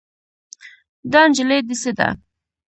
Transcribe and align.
دا 1.11 1.21
نجلۍ 1.29 1.59
دې 1.67 1.75
څه 1.81 1.91
ده؟ 1.97 2.07